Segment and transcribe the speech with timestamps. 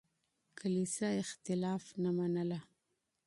[0.59, 2.59] کليسا اختلاف نه منله.